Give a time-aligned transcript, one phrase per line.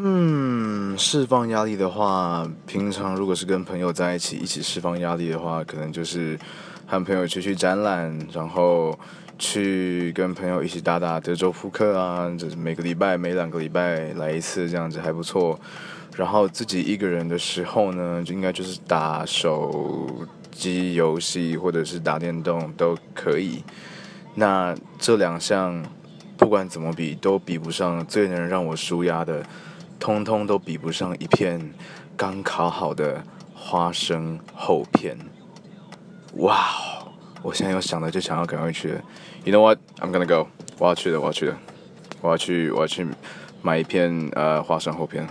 [0.00, 6.38] 嗯，释放压力的话，平常如果是跟朋友在一起一起释放压力的话，可能就是
[6.86, 8.96] 和朋友去去展览，然后
[9.38, 15.58] 去跟朋友一起打打德州扑克啊，就是每个礼拜每两个礼拜来一次这样子还不错。
[16.14, 20.08] 然后自己一个人的时候呢，就应该就是打手
[20.52, 23.64] 机游戏或者是打电动都可以。
[24.36, 25.84] 那这两项
[26.36, 29.44] 不管怎么比，都比不上最能让我舒压的，
[29.98, 31.72] 通通都比不上一片
[32.16, 33.22] 刚烤好的
[33.54, 35.18] 花生厚片。
[36.34, 36.68] 哇，
[37.42, 39.00] 我现在要想的就想要赶快去。
[39.44, 39.78] You know what?
[40.00, 40.48] I'm gonna go.
[40.78, 41.56] 我要去的，我要去的，
[42.20, 43.06] 我要去，我要去
[43.62, 45.26] 买一片呃花生厚片。